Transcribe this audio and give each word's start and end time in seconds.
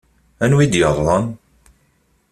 Anwa 0.43 0.63
i 0.65 0.67
d-yeṛḍen? 0.71 1.25